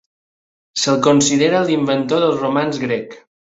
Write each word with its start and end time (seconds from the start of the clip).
Se'l 0.83 0.97
considera 1.09 1.61
l'inventor 1.69 2.25
del 2.25 2.35
romanç 2.43 2.83
grec. 2.89 3.17